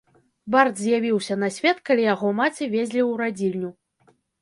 [0.55, 3.69] Бард з'явіўся на свет, калі яго маці везлі ў радзільню.